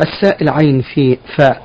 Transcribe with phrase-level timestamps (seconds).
[0.00, 1.62] السائل عين في فاء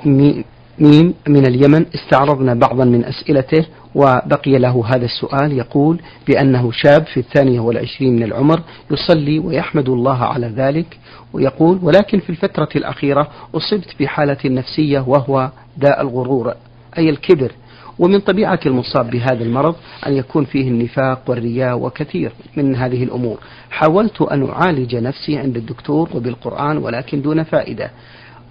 [0.78, 1.86] ميم من اليمن.
[1.94, 5.52] استعرضنا بعضا من أسئلته وبقي له هذا السؤال.
[5.52, 8.60] يقول بأنه شاب في الثانية والعشرين من العمر
[8.90, 10.98] يصلي ويحمد الله على ذلك.
[11.32, 16.54] ويقول ولكن في الفترة الأخيرة أصبت بحالة نفسية وهو داء الغرور
[16.98, 17.52] أي الكبر.
[17.98, 19.74] ومن طبيعة المصاب بهذا المرض
[20.06, 23.38] أن يكون فيه النفاق والرياء وكثير من هذه الأمور.
[23.70, 27.90] حاولت أن أعالج نفسي عند الدكتور وبالقرآن ولكن دون فائدة.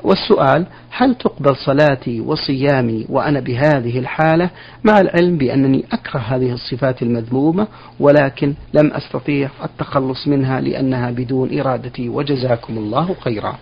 [0.04, 4.50] والسؤال هل تقبل صلاتي وصيامي وأنا بهذه الحالة
[4.84, 7.68] مع العلم بأنني أكره هذه الصفات المذمومة
[8.00, 13.56] ولكن لم أستطيع التخلص منها لأنها بدون إرادتي وجزاكم الله خيرا.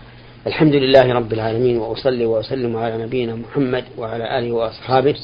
[0.48, 5.16] الحمد لله رب العالمين وأصلي وأسلم على نبينا محمد وعلى آله وأصحابه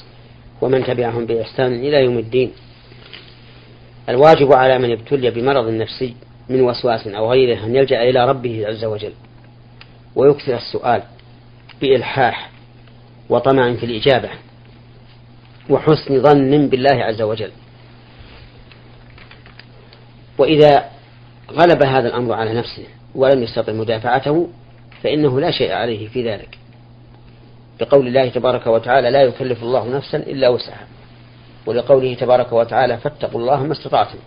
[0.62, 2.52] ومن تبعهم بإحسان إلى يوم الدين.
[4.09, 6.13] الواجب على من ابتلي بمرض نفسي
[6.49, 9.12] من وسواس أو غيره أن يلجأ إلى ربه عز وجل.
[10.16, 11.04] ويكثر السؤال
[11.82, 12.52] بإلحاح
[13.30, 14.30] وطمع في الإجابة
[15.70, 17.52] وحسن ظن بالله عز وجل.
[20.38, 20.85] وإذا
[21.52, 22.85] غلب هذا الأمر على نفسه
[23.16, 24.49] ولم يستطع مدافعته
[25.04, 26.57] فإنه لا شيء عليه في ذلك.
[27.79, 30.88] بقول الله تبارك وتعالى لا يكلف الله نفسا إلا وسعها
[31.66, 34.18] ولقوله تبارك وتعالى فاتقوا الله ما استطعتم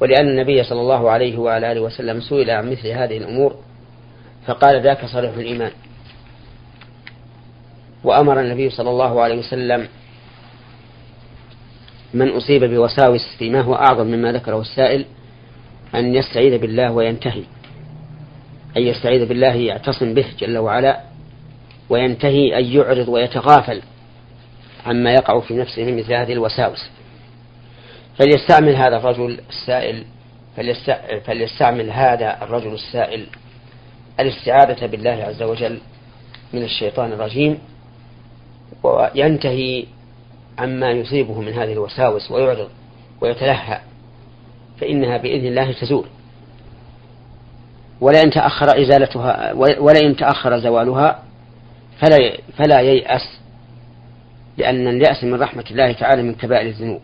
[0.00, 3.56] ولأن النبي صلى الله عليه وعلى آله وسلم سئل عن مثل هذه الأمور
[4.48, 5.72] فقال ذاك صريح الإيمان.
[8.04, 9.88] وأمر النبي صلى الله عليه وسلم
[12.14, 15.04] من أصيب بوساوس فيما هو أعظم مما ذكره السائل
[15.94, 17.42] أن يستعيذ بالله وينتهي.
[18.76, 21.00] أن يستعيذ بالله يعتصم به جل وعلا
[21.88, 23.82] وينتهي أن يعرض ويتغافل
[24.86, 26.90] عما يقع في نفسه من مثل هذه الوساوس.
[28.18, 30.04] فليستعمل هذا الرجل السائل
[31.26, 33.26] فليستعمل هذا الرجل السائل
[34.20, 35.78] الاستعاذة بالله عز وجل
[36.52, 37.58] من الشيطان الرجيم
[38.82, 39.84] وينتهي
[40.58, 42.68] عما يصيبه من هذه الوساوس ويعرض
[43.20, 43.80] ويتلهى
[44.80, 46.06] فإنها بإذن الله تزول.
[48.00, 51.22] ولئن تأخر إزالتها ولئن تأخر زوالها
[52.00, 53.38] فلا فلا ييأس
[54.56, 57.00] لأن اليأس من رحمة الله تعالى من كبائر الذنوب.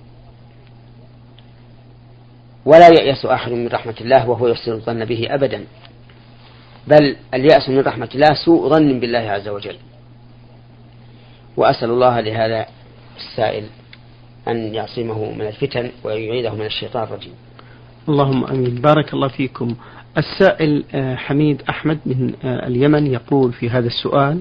[2.64, 5.64] ولا يأس أحد من رحمة الله وهو يحسن الظن به أبدا.
[6.88, 9.76] بل اليأس من رحمة الله سوء ظن بالله عز وجل.
[11.56, 12.66] وأسأل الله لهذا
[13.16, 13.64] السائل
[14.48, 17.34] أن يعصمه من الفتن ويعيده من الشيطان الرجيم.
[18.08, 18.74] اللهم آمين.
[18.80, 19.74] بارك الله فيكم.
[20.18, 24.40] السائل آه، حميد أحمد من آه، اليمن يقول في هذا السؤال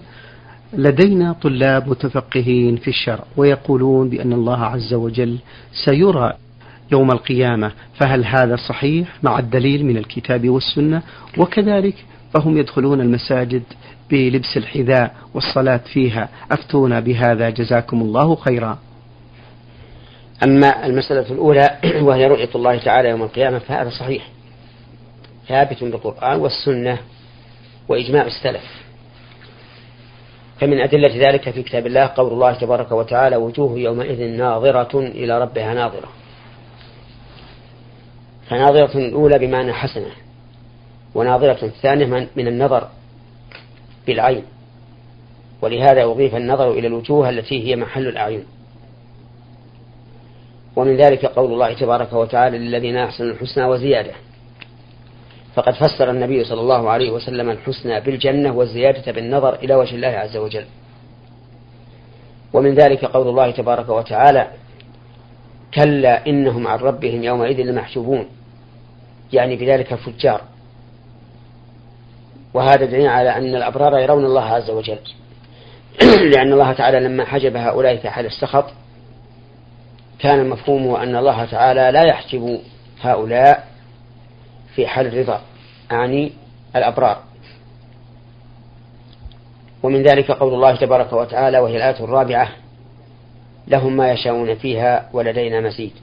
[0.74, 5.38] لدينا طلاب متفقهين في الشرع ويقولون بأن الله عز وجل
[5.86, 6.34] سيرى
[6.92, 11.02] يوم القيامة فهل هذا صحيح مع الدليل من الكتاب والسنة؟
[11.38, 11.96] وكذلك
[12.34, 13.64] فهم يدخلون المساجد
[14.12, 16.30] بلبس الحذاء والصلاة فيها.
[16.52, 17.50] أفتونا بهذا.
[17.50, 18.78] جزاكم الله خيرا.
[20.44, 21.78] أما المسألة الأولى
[22.08, 24.28] وهي رؤية الله تعالى يوم القيامة فهذا صحيح.
[25.48, 26.98] ثابت بالقرآن والسنة
[27.88, 28.84] وإجماع السلف.
[30.60, 35.74] فمن أدلة ذلك في كتاب الله قول الله تبارك وتعالى وجوه يومئذ ناظرة إلى ربها
[35.74, 36.10] ناظرة.
[38.50, 40.23] فناظرة الأولى بمعنى حسنة.
[41.16, 42.88] وناظرة ثانية من النظر
[44.08, 44.44] بالعين.
[45.62, 48.46] ولهذا أضيف النظر إلى الوجوه التي هي محل الأعين.
[50.76, 54.12] ومن ذلك قول الله تبارك وتعالى للذين أحسنوا الحسنى وزيادة.
[55.56, 60.38] فقد فسر النبي صلى الله عليه وسلم الحسنى بالجنة والزيادة بالنظر إلى وجه الله عز
[60.38, 60.66] وجل.
[62.54, 64.48] ومن ذلك قول الله تبارك وتعالى
[65.74, 68.26] كلا إنهم عن ربهم يومئذ لمحجوبون.
[69.34, 70.42] يعني بذلك الفجار
[72.54, 75.00] وهذا دليل على أن الأبرار يرون الله عز وجل.
[76.36, 78.66] لأن الله تعالى لما حجب هؤلاء في حال السخط
[80.20, 82.60] كان مفهومه أن الله تعالى لا يحجب
[83.02, 83.68] هؤلاء
[84.76, 85.42] في حال الرضا
[85.92, 86.32] أعني
[86.76, 87.18] الأبرار.
[89.84, 92.50] ومن ذلك قول الله تبارك وتعالى وهي الآية الرابعة
[93.68, 95.94] لهم ما يشاءون فيها ولدينا مزيد.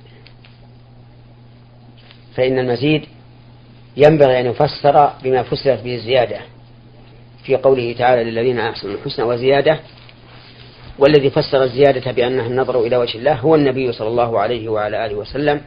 [2.34, 3.06] فإن المزيد
[3.96, 6.40] ينبغي أن يفسر بما فسرت به الزيادة
[7.44, 9.80] في قوله تعالى للذين أحسنوا الحسنى وزيادة
[10.98, 15.14] والذي فسر الزيادة بأنها النظر إلى وجه الله هو النبي صلى الله عليه وعلى آله
[15.14, 15.60] وسلم.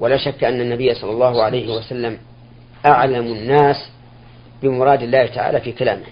[0.00, 2.18] ولا شك أن النبي صلى الله عليه وسلم
[2.86, 3.76] أعلم الناس
[4.62, 6.06] بمراد الله تعالى في كلامه.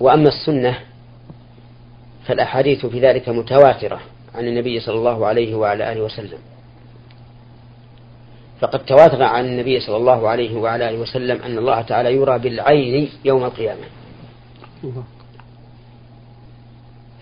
[0.00, 0.78] وأما السنة
[2.26, 4.00] فالأحاديث في ذلك متواترة
[4.34, 6.38] عن النبي صلى الله عليه وعلى آله وسلم.
[8.60, 13.10] فقد تواتر عن النبي صلى الله عليه وعلى آله وسلم أن الله تعالى يرى بالعين
[13.24, 13.84] يوم القيامة.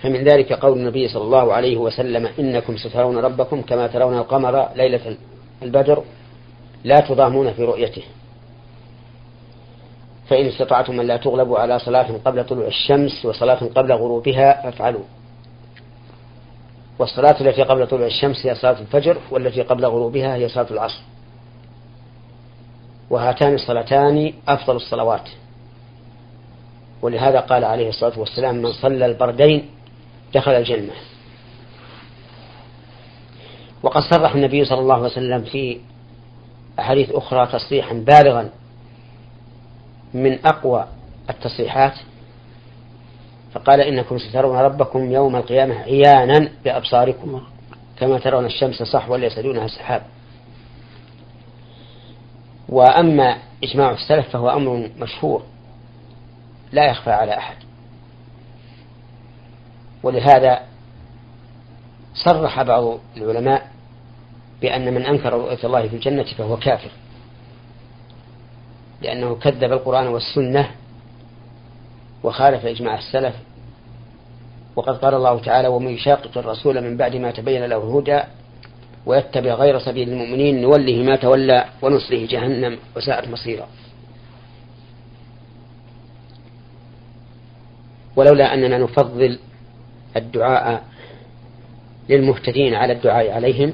[0.03, 5.17] فمن ذلك قول النبي صلى الله عليه وسلم إنكم سترون ربكم كما ترون القمر ليلة
[5.62, 6.03] البدر
[6.85, 8.03] لا تضامون في رؤيته.
[10.29, 15.05] فإن استطعتم أن لا تغلبوا على صلاة قبل طلوع الشمس وصلاة قبل غروبها فافعلوا.
[16.99, 21.00] والصلاة التي قبل طلوع الشمس هي صلاة الفجر والتي قبل غروبها هي صلاة العصر.
[23.11, 25.29] وهاتان الصلاتان أفضل الصلوات.
[27.03, 29.69] ولهذا قال عليه الصلاة والسلام من صلى البردين
[30.35, 30.93] دخل الجنة.
[33.82, 35.81] وقد صرح النبي صلى الله عليه وسلم في
[36.79, 38.50] أحاديث أخرى تصريحا بالغا
[40.14, 40.87] من أقوى
[41.31, 41.94] التصريحات.
[43.52, 47.43] فقال إنكم سترون ربكم يوم القيامة عيانا بأبصاركم
[47.99, 50.02] كما ترون الشمس صحوا ليس دونها سحاب
[52.68, 55.42] وأما إجماع السلف فهو أمر مشهور
[56.72, 57.56] لا يخفى على أحد.
[60.02, 60.60] ولهذا
[62.14, 63.70] صرح بعض العلماء
[64.60, 66.90] بأن من أنكر رؤية الله في الجنة فهو كافر
[69.02, 70.70] لأنه كذب القرآن والسنة
[72.22, 73.34] وخالف إجماع السلف.
[74.76, 78.22] وقد قال الله تعالى ومن يشاقق الرسول من بعد ما تبين له الهدى
[79.06, 83.69] ويتبع غير سبيل المؤمنين نوله ما تولى ونصله جهنم وساءت مصيرا.
[88.17, 89.38] ولولا أننا نفضل
[90.17, 90.85] الدعاء
[92.08, 93.73] للمهتدين على الدعاء عليهم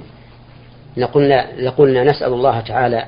[0.96, 3.06] لقلنا, لقلنا نسأل الله تعالى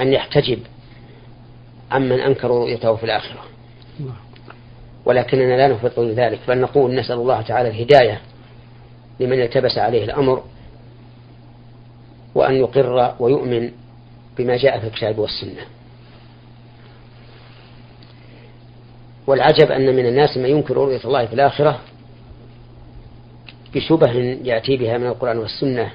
[0.00, 0.58] أن يحتجب
[1.90, 3.40] عمن أنكروا رؤيته في الآخرة.
[5.06, 8.20] ولكننا لا نفضل ذلك بل نقول نسأل الله تعالى الهداية
[9.20, 10.44] لمن التبس عليه الأمر
[12.34, 13.70] وأن يقر ويؤمن
[14.38, 15.62] بما جاء في الكتاب والسنة.
[19.26, 21.80] والعجب أن من الناس من ينكر رؤية الله في الآخرة
[23.74, 24.12] بشبه
[24.44, 25.90] يأتي بها من القرآن والسنة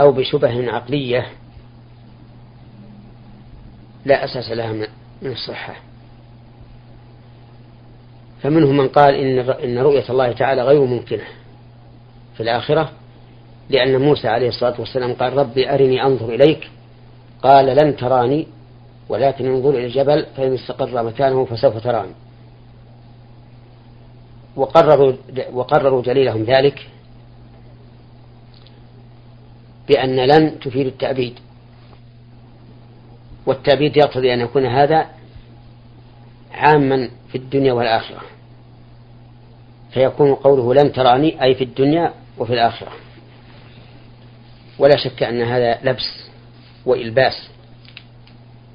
[0.00, 1.26] أو بشبه عقلية
[4.04, 4.72] لا أساس لها
[5.22, 5.87] من الصحة.
[8.42, 11.24] فمنهم من قال إن إن رؤية الله تعالى غير ممكنة
[12.34, 12.92] في الآخرة
[13.70, 16.70] لأن موسى عليه الصلاة والسلام قال ربي أرني أنظر إليك
[17.42, 18.46] قال لن تراني
[19.08, 22.12] ولكن انظر إلى الجبل فإن استقر مكانه فسوف تراني
[24.56, 25.12] وقرروا
[25.52, 26.88] وقرروا دليلهم ذلك
[29.88, 31.38] بأن لن تفيد التأبيد.
[33.46, 35.06] والتأبيد يقتضي أن يكون هذا
[36.52, 38.20] عاما في الدنيا والآخرة.
[39.90, 42.92] فيكون قوله لن تراني أي في الدنيا وفي الآخرة.
[44.78, 46.28] ولا شك أن هذا لبس
[46.86, 47.48] وإلباس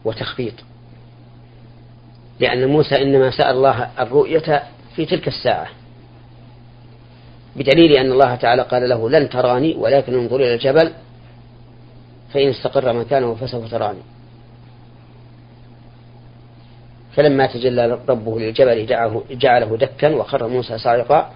[0.06, 0.54] وتخفيط
[2.40, 4.64] لأن موسى إنما سأل الله الرؤية
[4.96, 5.68] في تلك الساعة.
[7.56, 10.94] بدليل أن الله تعالى قال له لن تراني ولكن انظر إلى الجبل
[12.34, 14.02] فإن استقر مكانه فسوف تراني.
[17.16, 18.86] فلما تجلى ربه للجبل
[19.32, 21.34] جعله دكا وخر موسى صاعقا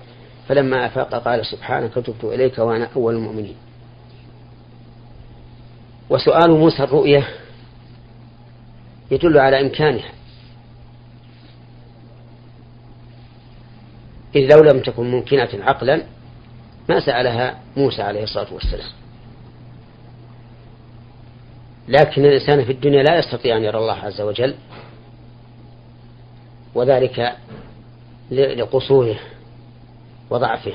[0.48, 3.56] فلما أفاق قال سبحانك تبت إليك وأنا أول المؤمنين.
[6.10, 7.28] وسؤال موسى الرؤية
[9.12, 10.12] يدل على إمكانها.
[14.36, 16.04] إذ لو لم تكن ممكنة عقلا
[16.90, 18.90] ما سألها موسى عليه الصلاة والسلام.
[21.88, 24.56] لكن الإنسان في الدنيا لا يستطيع أن يرى الله عز وجل
[26.78, 27.36] وذلك
[28.32, 29.20] لقصوره
[30.30, 30.74] وضعفه.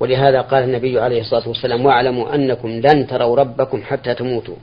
[0.00, 4.56] ولهذا قال النبي عليه الصلاة والسلام واعلموا أنكم لن تروا ربكم حتى تموتوا.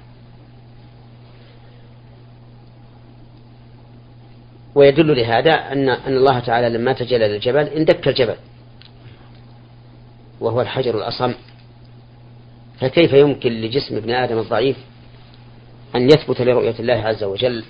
[4.75, 8.35] ويدل لهذا أن أن الله تعالى لما تجلى للجبل اندك الجبل.
[10.39, 11.33] وهو الحجر الأصم.
[12.79, 14.77] فكيف يمكن لجسم ابن آدم الضعيف
[15.95, 17.63] أن يثبت لرؤية الله عز وجل؟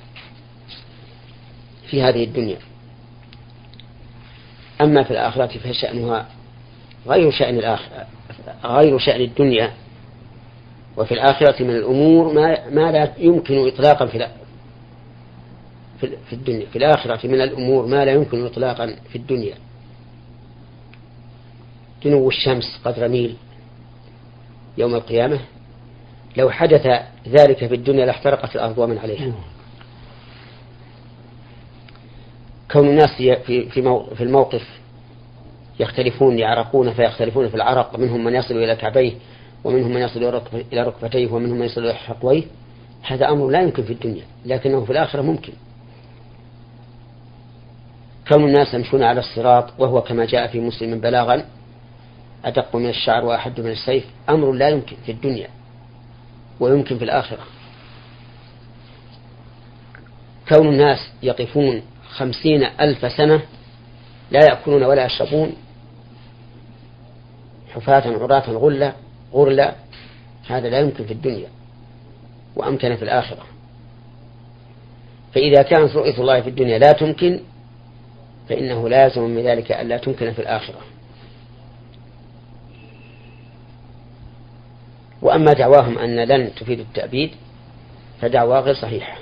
[1.91, 2.57] في هذه الدنيا.
[4.81, 6.25] أما في الآخرة فشأنها
[7.07, 8.07] غير شأن الآخرة
[8.65, 9.71] غير شأن الدنيا.
[10.97, 14.27] وفي الآخرة من الأمور ما, ما لا يمكن إطلاقا في
[16.01, 16.65] في الدنيا.
[16.65, 19.55] في الآخرة من الأمور ما لا يمكن إطلاقا في الدنيا.
[22.05, 23.35] دنو الشمس قدر ميل
[24.77, 25.39] يوم القيامة.
[26.37, 26.85] لو حدث
[27.27, 29.33] ذلك في الدنيا لاحترقت الأرض ومن عليها.
[32.71, 33.09] كون الناس
[33.45, 33.69] في
[34.15, 34.81] في الموقف
[35.79, 39.13] يختلفون يعرقون فيختلفون في العرق منهم من يصل إلى كعبيه
[39.63, 40.41] ومنهم من يصل
[40.73, 42.43] إلى ركبتيه ومنهم من يصل إلى حقويه.
[43.03, 45.53] هذا أمر لا يمكن في الدنيا لكنه في الآخرة ممكن.
[48.27, 51.45] كون الناس يمشون على الصراط وهو كما جاء في مسلم بلاغا
[52.45, 54.05] أدق من الشعر وأحد من السيف.
[54.29, 55.47] أمر لا يمكن في الدنيا
[56.59, 57.43] ويمكن في الآخرة.
[60.49, 61.81] كون الناس يقفون
[62.15, 63.41] خمسين ألف سنة
[64.31, 65.53] لا يأكلون ولا يشربون.
[67.73, 68.93] حفاة عراة غلة
[69.33, 69.75] غرلا
[70.47, 71.47] هذا لا يمكن في الدنيا
[72.55, 73.45] وأمكن في الآخرة.
[75.33, 77.39] فإذا كانت رؤية الله في الدنيا لا تمكن
[78.49, 80.79] فإنه لازم من ذلك أن لا تمكن في الآخرة.
[85.21, 87.31] وأما دعواهم أن لن تفيد التأبيد
[88.21, 89.20] فدعوى غير صحيحة.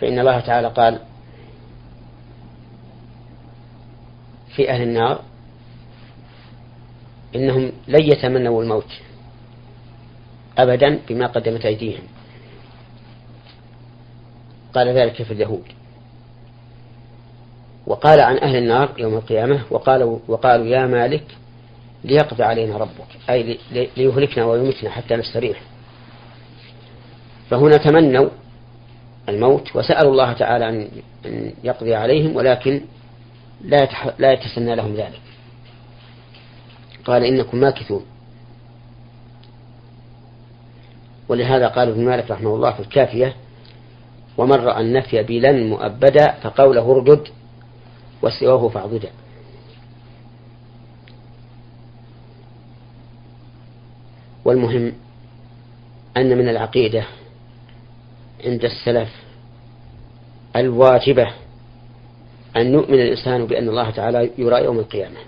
[0.00, 1.00] فإن الله تعالى قال
[4.56, 5.22] في أهل النار
[7.34, 9.00] إنهم لن يتمنوا الموت
[10.58, 12.02] أبدا بما قدمت أيديهم.
[14.74, 15.64] قال ذلك في اليهود.
[17.86, 21.24] وقال عن أهل النار يوم القيامة وقالوا, وقالوا يا مالك
[22.04, 23.58] ليقضي علينا ربك أي
[23.96, 25.60] ليهلكنا ويمتنا حتى نستريح.
[27.50, 28.28] فهنا تمنوا
[29.28, 30.88] الموت وسألوا الله تعالى أن
[31.64, 32.80] يقضي عليهم ولكن
[33.64, 33.88] لا
[34.18, 35.20] لا يتسنى لهم ذلك.
[37.04, 38.04] قال إنكم ماكثون.
[41.28, 43.36] ولهذا قال ابن مالك رحمه الله في الكافية
[44.38, 47.28] ومن رأى النفي بلا مؤبدا فقوله اردد
[48.22, 49.10] وسواه فاعضدا
[54.44, 54.92] والمهم
[56.16, 57.04] أن من العقيدة
[58.44, 59.08] عند السلف
[60.56, 61.30] الواجبة
[62.56, 65.18] أن يؤمن الإنسان بأن الله تعالى يرى يوم القيامة.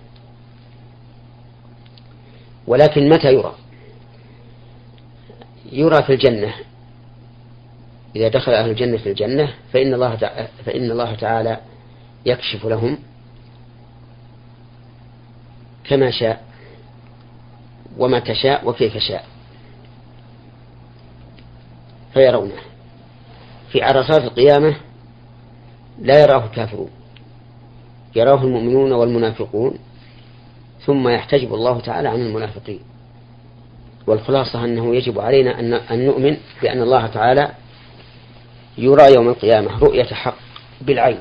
[2.67, 3.55] ولكن متى يرى؟
[5.73, 6.55] يرى في الجنة.
[8.17, 10.17] إذا دخل أهل الجنة في الجنة فإن الله
[10.65, 11.61] فإن الله تعالى
[12.27, 12.99] يكشف لهم
[15.85, 16.45] كما شاء
[17.99, 19.25] ومتى شاء وكيف شاء.
[22.15, 22.76] فيرونه.
[23.77, 24.77] في عرصات القيامة
[25.99, 26.91] لا يراه الكافرون
[28.17, 29.79] يراه المؤمنون والمنافقون
[30.87, 32.81] ثم يحتجب الله تعالى عن المنافقين.
[34.07, 37.53] والخلاصة أنه يجب علينا أن نؤمن بأن الله تعالى
[38.79, 40.37] يرى يوم القيامة رؤية حق
[40.81, 41.19] بالعين.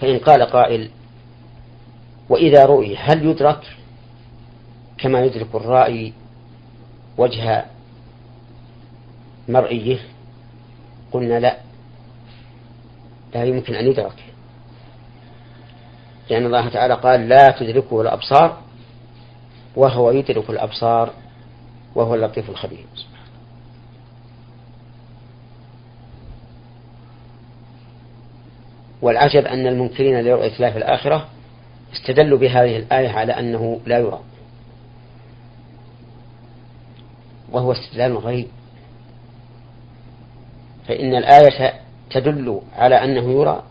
[0.00, 0.90] فإن قال قائل
[2.28, 3.60] وإذا رؤي هل يدرك؟
[4.98, 6.12] كما يدرك الرائي
[7.18, 7.64] وجه
[9.48, 9.98] مرئية.
[11.12, 11.56] قلنا لا.
[13.34, 14.24] لا يمكن أن يدرك؟
[16.30, 18.58] لأن الله تعالى قال لا تدركه الأبصار
[19.76, 21.10] وهو يدرك الأبصار
[21.94, 22.86] وهو اللطيف الخبير.
[29.02, 31.28] والعجب أن المنكرين لرؤية الله في الآخرة
[31.92, 34.20] استدلوا بهذه الآية على أنه لا يرى.
[37.52, 38.48] وهو استدلال غريب
[40.88, 41.72] فإن الآية
[42.10, 43.62] تدل على أنه يرى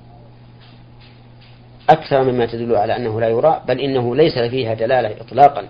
[1.89, 5.67] أكثر مما تدل على أنه لا يرى بل إنه ليس فيها دلالة إطلاقا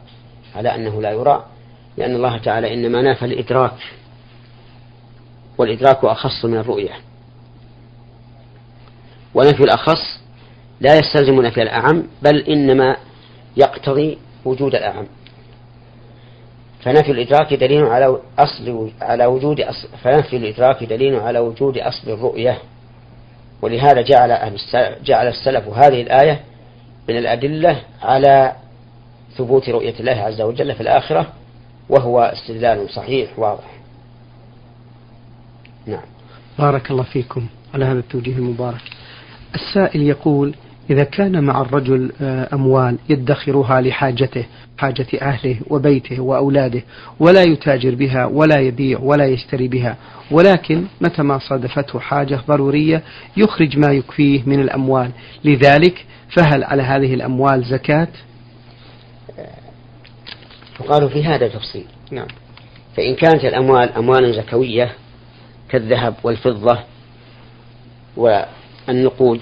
[0.56, 1.46] على أنه لا يرى
[1.98, 3.78] لأن الله تعالى إنما نافى الإدراك
[5.58, 6.94] والإدراك أخص من الرؤية.
[9.34, 10.22] ونفي الأخص
[10.82, 12.98] لا يستلزم نفي الأعم بل إنما
[13.58, 15.08] يقتضي وجود الأعم.
[16.84, 22.58] فنفي الإدراك دليل على أصل على وجود أصل فنفي الإدراك دليل على وجود أصل الرؤية.
[23.62, 24.58] ولهذا جعل أهل
[25.04, 26.40] جعل السلف هذه الآية
[27.10, 28.56] من الأدلة على
[29.38, 31.28] ثبوت رؤية الله عز وجل في الآخرة
[31.90, 33.72] وهو استدلال صحيح واضح.
[35.86, 36.04] نعم.
[36.60, 38.82] بارك الله فيكم على هذا التوجيه المبارك.
[39.56, 40.56] السائل يقول
[40.92, 44.46] إذا كان مع الرجل آه، أموال يدخرها لحاجته
[44.78, 46.82] حاجة أهله وبيته وأولاده
[47.20, 49.98] ولا يتاجر بها ولا يبيع ولا يشتري بها
[50.32, 53.04] ولكن متى ما صادفته حاجة ضرورية
[53.38, 55.12] يخرج ما يكفيه من الأموال.
[55.44, 56.06] لذلك
[56.38, 58.08] فهل على هذه الأموال زكاة؟
[60.80, 61.86] وقالوا في هذا تفصيل.
[62.12, 62.28] نعم.
[62.98, 64.92] فإن كانت الأموال أموالا زكوية
[65.70, 66.80] كالذهب والفضة
[68.18, 69.42] والنقود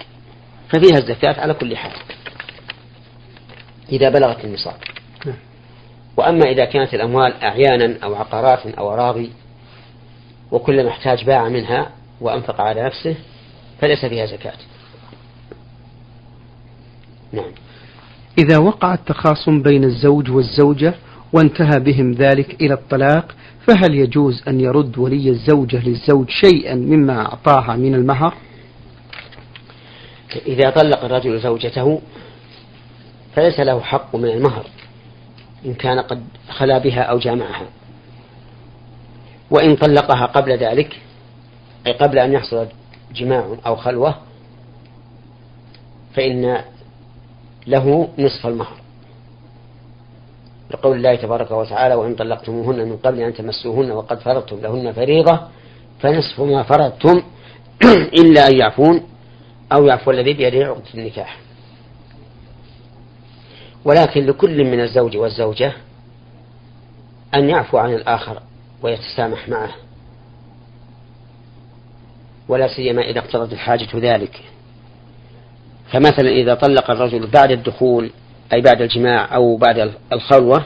[0.69, 1.91] ففيها الزكاة على كل حال.
[3.91, 4.75] إذا بلغت النصاب.
[5.25, 5.35] نعم.
[6.17, 9.31] وأما إذا كانت الأموال أعيانا أو عقارات أو أراضي
[10.51, 13.15] وكلما احتاج باع منها وأنفق على نفسه
[13.81, 14.57] فليس فيها زكاة.
[17.33, 17.51] نعم.
[18.38, 20.93] إذا وقع التخاصم بين الزوج والزوجة
[21.33, 23.35] وانتهى بهم ذلك إلى الطلاق
[23.67, 28.33] فهل يجوز أن يرد ولي الزوجة للزوج شيئا مما أعطاها من المهر؟
[30.36, 32.01] إذا طلق الرجل زوجته
[33.36, 34.65] فليس له حق من المهر
[35.65, 37.65] إن كان قد خلا بها أو جامعها.
[39.51, 41.00] وإن طلقها قبل ذلك
[41.88, 42.67] أي قبل أن يحصل
[43.15, 44.15] جماع أو خلوة
[46.15, 46.62] فإن
[47.67, 48.79] له نصف المهر.
[50.71, 55.39] لقول الله تبارك وتعالى وإن طلقتموهن من قبل أن تمسوهن وقد فرضتم لهن فريضة
[56.00, 57.21] فنصف ما فرضتم
[58.21, 59.03] إلا أن يعفون
[59.71, 61.38] أو يعفو الذي بيده عقدة النكاح.
[63.85, 65.73] ولكن لكل من الزوج والزوجة
[67.33, 68.41] أن يعفو عن الآخر
[68.81, 69.71] ويتسامح معه.
[72.47, 74.41] ولا سيما إذا اقتضت الحاجة ذلك.
[75.91, 78.11] فمثلا إذا طلق الرجل بعد الدخول
[78.53, 80.65] أي بعد الجماع أو بعد الخلوة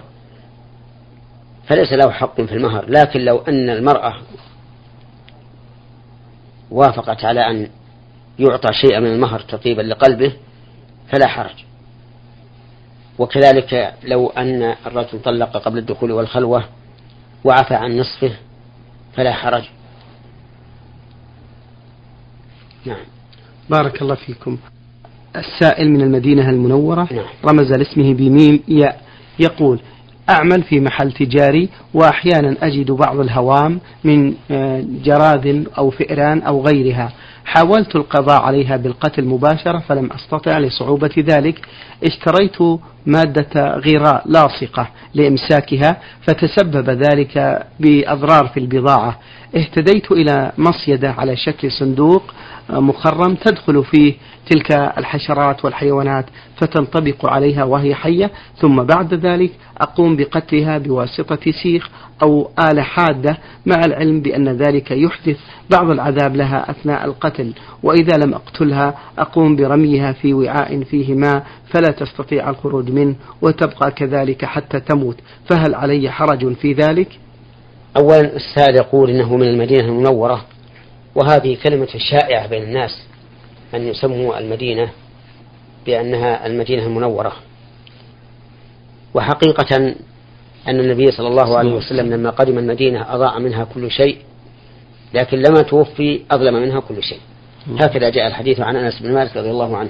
[1.68, 2.86] فليس له حق في المهر.
[2.90, 4.16] لكن لو أن المرأة
[6.72, 7.70] وافقت على أن
[8.40, 10.34] يعطى شيئا من المهر تطيبا لقلبه
[11.12, 11.66] فلا حرج.
[13.20, 16.64] وكذلك لو أن الرجل طلق قبل الدخول والخلوة
[17.44, 18.32] وعفى عن نصفه
[19.14, 19.64] فلا حرج.
[22.86, 23.06] نعم.
[23.70, 24.58] بارك الله فيكم.
[25.36, 27.26] السائل من المدينة المنورة نعم.
[27.46, 29.02] رمز لاسمه بميم ياء
[29.40, 29.80] يقول
[30.30, 37.14] أعمل في محل تجاري وأحيانا أجد بعض الهوام من آه، جراذ أو فئران أو غيرها.
[37.46, 41.68] حاولت القضاء عليها بالقتل مباشرة فلم أستطع لصعوبة ذلك.
[42.04, 42.58] اشتريت
[43.06, 49.20] مادة غراء لاصقة لإمساكها فتسبب ذلك بأضرار في البضاعة.
[49.56, 52.24] اهتديت إلى مصيدة على شكل صندوق
[52.70, 54.14] مخرم تدخل فيه
[54.50, 56.26] تلك الحشرات والحيوانات
[56.58, 61.90] فتنطبق عليها وهي حية ثم بعد ذلك أقوم بقتلها بواسطة سيخ
[62.24, 65.38] أو آلة حادة مع العلم بأن ذلك يحدث
[65.72, 67.54] بعض العذاب لها أثناء القتل.
[67.84, 74.46] وإذا لم أقتلها أقوم برميها في وعاء فيه ماء فلا تستطيع الخروج منه وتبقى كذلك
[74.46, 75.18] حتى تموت.
[75.50, 77.20] فهل علي حرج في ذلك؟
[77.98, 80.46] أولا السائل يقول إنه من المدينة المنورة
[81.16, 83.04] وهذه كلمة شائعة بين الناس
[83.76, 84.90] أن يسموا المدينة
[85.86, 87.34] بأنها المدينة المنورة.
[89.14, 89.78] وحقيقة
[90.68, 94.18] أن النبي صلى الله عليه وسلم لما قدم المدينة أضاء منها كل شيء
[95.14, 97.20] لكن لما توفي أظلم منها كل شيء.
[97.80, 99.90] هكذا جاء الحديث عن أنس بن مالك رضي الله عنه.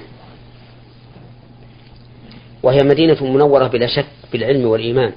[2.64, 5.12] وهي مدينة منورة بلا شك بالعلم والإيمان.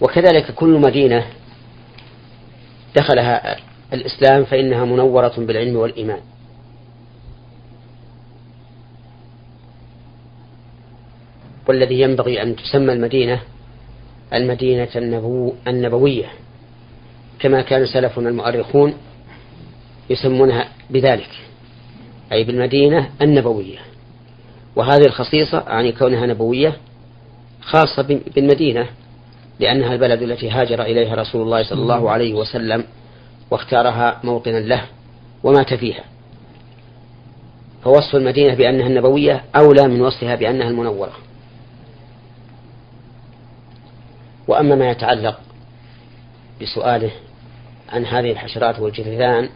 [0.00, 1.26] وكذلك كل مدينة
[2.96, 3.56] دخلها
[3.92, 6.20] الإسلام فإنها منورة بالعلم والإيمان.
[11.68, 13.40] والذي ينبغي أن تسمى المدينة
[14.34, 16.26] المدينة النبو النبوية
[17.38, 18.94] كما كان سلفنا المؤرخون
[20.10, 21.30] يسمونها بذلك
[22.32, 23.89] أي بالمدينة النبوية.
[24.76, 26.76] وهذه الخصيصة يعني كونها نبوية
[27.60, 28.86] خاصة بالمدينة
[29.60, 32.84] لأنها البلد التي هاجر إليها رسول الله صلى الله عليه وسلم
[33.50, 34.84] واختارها موطنا له
[35.44, 36.04] ومات فيها.
[37.84, 41.12] فوصف المدينة بأنها النبوية أولى من وصفها بأنها المنورة.
[44.48, 45.40] وأما ما يتعلق
[46.62, 47.10] بسؤاله
[47.92, 49.48] عن هذه الحشرات والجرذان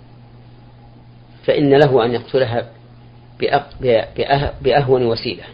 [1.47, 2.71] فإن له أن يقتلها
[4.63, 5.45] بأهون وسيلة.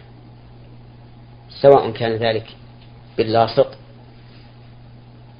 [1.49, 2.45] سواء كان ذلك
[3.17, 3.77] باللاصق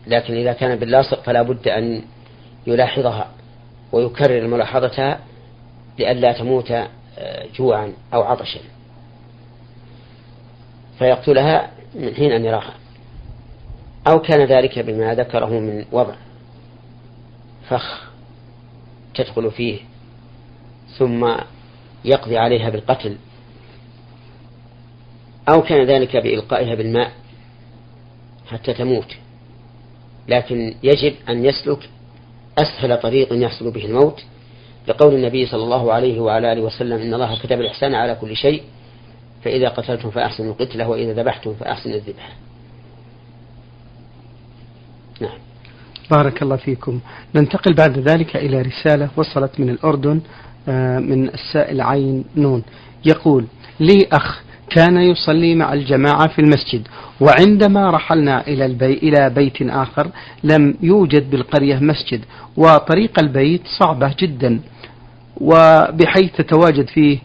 [0.08, 2.02] لكن إذا كان باللاصق فلا بد أن
[2.68, 3.28] يلاحظها
[3.92, 5.20] ويكرر ملاحظتها
[6.00, 8.60] لئلا تموت آه، جوعا أو عطشا.
[11.00, 12.74] فيقتلها من حين أن يراها.
[14.08, 16.16] أو كان ذلك بما ذكره من وضع
[17.70, 18.12] فخ
[19.16, 19.80] تدخل فيه
[20.98, 21.36] ثم
[22.06, 23.18] يقضي عليها بالقتل
[25.50, 27.12] أو كان ذلك بإلقائها بالماء
[28.48, 29.16] حتى تموت.
[30.28, 31.90] لكن يجب أن يسلك
[32.58, 34.22] أسهل طريق يحصل به الموت.
[34.88, 38.64] لقول النبي صلى الله عليه وعلى آله وسلم إن الله كتب الإحسان على كل شيء
[39.44, 42.36] فإذا قتلتم فأحسنوا القتلة وإذا ذبحتم فأحسنوا الذبح.
[45.22, 45.38] نعم.
[46.12, 47.00] بارك الله فيكم.
[47.36, 50.22] ننتقل بعد ذلك إلى رسالة وصلت من الأردن.
[51.00, 52.64] من السائل عين نون
[53.06, 53.46] يقول
[53.80, 56.88] لي أخ كان يصلي مع الجماعة في المسجد
[57.22, 60.08] وعندما رحلنا إلى البي إلى بيت آخر
[60.44, 62.22] لم يوجد بالقرية مسجد
[62.58, 64.60] وطريق البيت صعبة جدا
[65.38, 67.20] وبحيث تتواجد فيه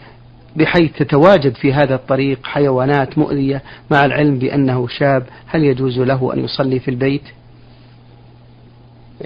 [0.57, 6.45] بحيث تتواجد في هذا الطريق حيوانات مؤذية مع العلم بأنه شاب هل يجوز له أن
[6.45, 7.23] يصلي في البيت؟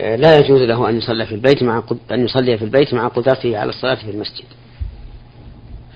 [0.00, 1.82] لا يجوز له أن يصلي في البيت مع
[2.12, 4.44] أن يصلي في البيت مع قدرته على الصلاة في المسجد.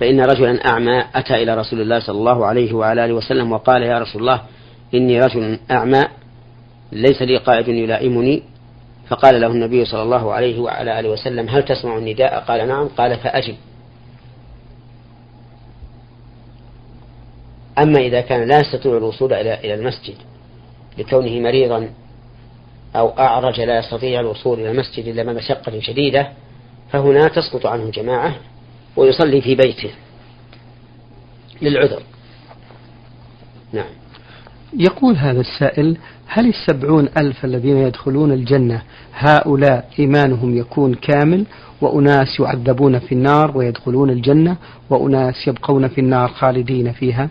[0.00, 3.98] فإن رجلا أعمى أتى إلى رسول الله صلى الله عليه وعلى آله وسلم وقال يا
[3.98, 4.40] رسول الله
[4.94, 6.04] إني رجل أعمى
[6.92, 8.42] ليس لي قائد يلائمني.
[9.08, 12.88] فقال له النبي صلى الله عليه وعلى آله وسلم هل تسمع النداء؟ قال نعم.
[12.88, 13.54] قال فأجب.
[17.78, 20.14] أما إذا كان لا يستطيع الوصول إلى إلى المسجد
[20.98, 21.88] لكونه مريضا
[22.96, 26.28] أو أعرج لا يستطيع الوصول إلى المسجد إلا بمشقة شديدة
[26.90, 28.34] فهنا تسقط عنه جماعة
[28.96, 29.90] ويصلي في بيته
[31.62, 32.02] للعذر.
[33.72, 33.90] نعم.
[34.78, 38.82] يقول هذا السائل هل السبعون ألف الذين يدخلون الجنة
[39.14, 41.44] هؤلاء إيمانهم يكون كامل
[41.80, 44.56] وأناس يعذبون في النار ويدخلون الجنة
[44.90, 47.30] وأناس يبقون في النار خالدين فيها؟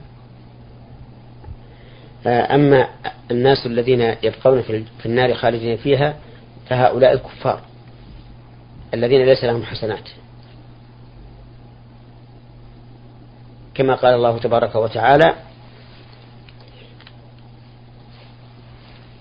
[2.25, 2.87] أما
[3.31, 4.61] الناس الذين يبقون
[4.99, 6.15] في النار خالدين فيها
[6.69, 7.61] فهؤلاء الكفار
[8.93, 10.09] الذين ليس لهم حسنات.
[13.73, 15.33] كما قال الله تبارك وتعالى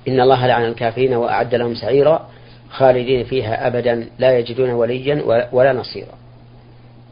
[0.08, 2.28] إن الله لعن الكافرين وأعد لهم سعيرا
[2.70, 6.14] خالدين فيها أبدا لا يجدون وليا ولا نصيرا.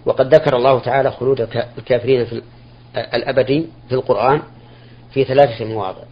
[0.06, 1.40] وقد ذكر الله تعالى خلود
[1.78, 2.42] الكافرين في
[2.96, 4.42] الأبدي في القرآن
[5.12, 6.02] في ثلاثة مواضع.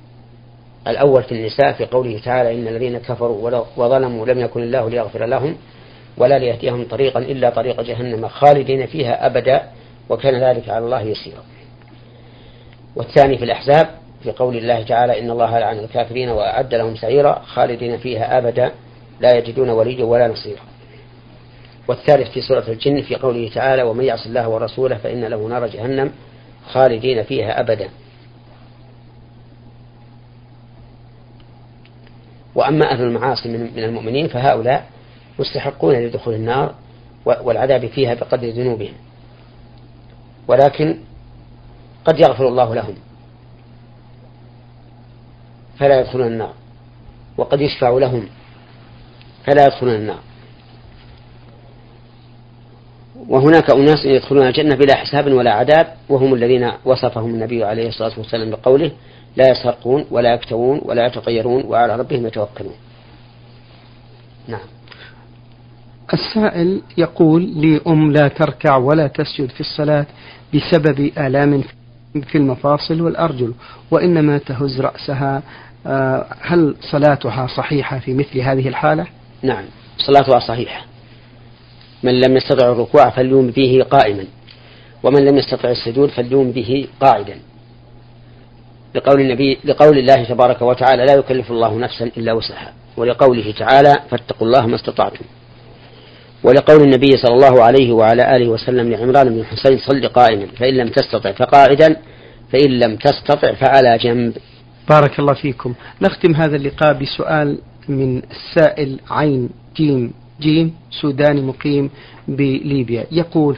[0.86, 5.56] الأول في النساء في قوله تعالى إن الذين كفروا وظلموا لم يكن الله ليغفر لهم
[6.16, 9.62] ولا ليهديهم طريقا إلا طريق جهنم خالدين فيها أبدا
[10.08, 11.42] وكان ذلك على الله يسيرا.
[12.96, 13.88] والثاني في الأحزاب
[14.22, 18.72] في قول الله تعالى إن الله لعن الكافرين وأعد لهم سعيرا خالدين فيها أبدا
[19.20, 20.62] لا يجدون وليا ولا نصيرا.
[21.88, 26.12] والثالث في سورة الجن في قوله تعالى ومن يعص الله ورسوله فإن له نار جهنم
[26.72, 27.88] خالدين فيها أبدا.
[32.58, 34.86] وأما أهل المعاصي من المؤمنين فهؤلاء
[35.38, 36.74] مستحقون لدخول النار
[37.24, 38.92] والعذاب فيها بقدر ذنوبهم.
[40.48, 40.98] ولكن
[42.04, 42.94] قد يغفر الله لهم.
[45.78, 46.52] فلا يدخلون النار.
[47.36, 48.28] وقد يشفع لهم.
[49.44, 50.20] فلا يدخلون النار.
[53.28, 58.50] وهناك أناس يدخلون الجنة بلا حساب ولا عذاب وهم الذين وصفهم النبي عليه الصلاة والسلام
[58.50, 58.90] بقوله
[59.36, 62.74] لا يسرقون ولا يكتوون ولا يتطيرون وعلى ربهم يتوكلون.
[64.48, 64.66] نعم.
[66.12, 70.06] السائل يقول لي أم لا تركع ولا تسجد في الصلاة
[70.54, 71.64] بسبب آلام
[72.26, 73.54] في المفاصل والأرجل
[73.90, 75.42] وإنما تهز رأسها.
[75.86, 79.06] آه، هل صلاتها صحيحة في مثل هذه الحالة؟
[79.42, 79.64] نعم
[79.98, 80.87] صلاتها صحيحة.
[82.02, 84.24] من لم يستطع الركوع فليوم به قائما
[85.02, 87.38] ومن لم يستطع السجود فليوم به قاعدا.
[88.94, 94.46] لقول النبي لقول الله تبارك وتعالى لا يكلف الله نفسا إلا وسعها ولقوله تعالى فاتقوا
[94.46, 95.24] الله ما استطعتم
[96.42, 100.88] ولقول النبي صلى الله عليه وعلى آله وسلم لعمران بن حسين صل قائما فإن لم
[100.88, 101.96] تستطع فقاعدا
[102.52, 104.36] فإن لم تستطع فعلى جنب
[104.90, 105.74] بارك الله فيكم.
[106.02, 107.58] نختم هذا اللقاء بسؤال
[107.88, 111.90] من السائل عين جيم جيم سوداني مقيم
[112.28, 113.06] بليبيا.
[113.12, 113.56] يقول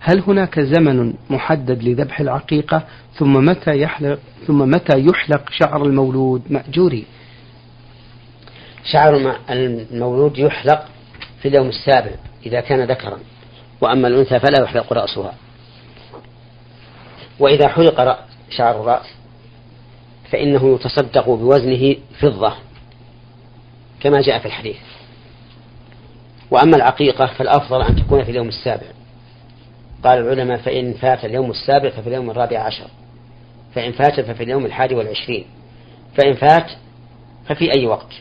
[0.00, 2.82] هل هناك زمن محدد لذبح العقيقة
[3.14, 7.04] ثم متى يحلق ثم متى يحلق شعر المولود مأجوري؟
[8.92, 10.86] شعر المولود يحلق
[11.42, 12.10] في اليوم السابع
[12.46, 13.18] إذا كان ذكرا.
[13.80, 15.34] وأما الأنثى فلا يحلق رأسها.
[17.38, 18.18] وإذا حلق
[18.50, 19.06] شعر الرأس
[20.30, 22.52] فإنه يتصدق بوزنه فضة
[24.00, 24.91] كما جاء في الحديث.
[26.52, 28.86] وأما العقيقة فالأفضل أن تكون في اليوم السابع.
[30.04, 32.86] قال العلماء فإن فات اليوم السابع ففي اليوم الرابع عشر.
[33.74, 35.44] فإن فات ففي اليوم الحادي والعشرين.
[36.18, 36.70] فإن فات
[37.46, 38.12] ففي أي وقت.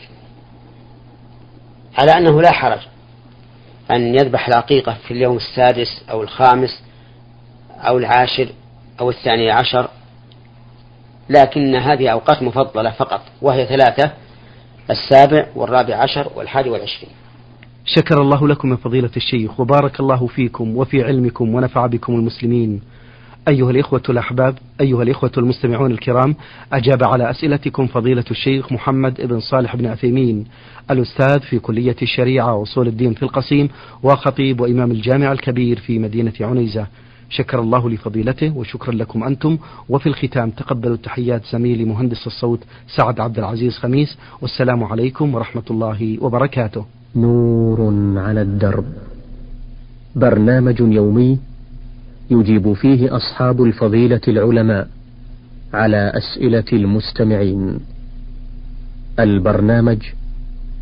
[2.00, 2.80] على أنه لا حرج
[3.92, 6.84] أن يذبح العقيقة في اليوم السادس أو الخامس
[7.78, 8.50] أو العاشر
[9.00, 9.90] أو الثاني عشر.
[11.30, 14.12] لكن هذه أوقات مفضلة فقط وهي ثلاثة
[14.90, 17.21] السابع والرابع عشر والحادي والعشرين.
[17.86, 22.82] شكر الله لكم يا فضيلة الشيخ وبارك الله فيكم وفي علمكم ونفع بكم المسلمين.
[23.50, 26.36] أيها الإخوة الأحباب أيها الإخوة المستمعون الكرام
[26.74, 30.46] أجاب على أسئلتكم فضيلة الشيخ محمد بن صالح بن عثيمين
[30.92, 33.70] الأستاذ في كلية الشريعة وأصول الدين في القصيم
[34.04, 36.88] وخطيب وإمام الجامع الكبير في مدينة عنيزة.
[37.30, 39.58] شكر الله لفضيلته وشكرا لكم أنتم.
[39.90, 42.60] وفي الختام تقبلوا تحيات زميلي مهندس الصوت
[42.98, 46.86] سعد عبد العزيز خميس والسلام عليكم ورحمة الله وبركاته.
[47.16, 47.80] نور
[48.18, 48.86] على الدرب.
[50.16, 51.40] برنامج يومي
[52.32, 54.88] يجيب فيه أصحاب الفضيلة العلماء
[55.74, 57.80] على أسئلة المستمعين.
[59.20, 59.98] البرنامج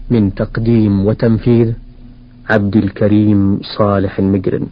[0.09, 1.73] من تقديم وتنفيذ
[2.49, 4.67] عبد الكريم صالح المجرم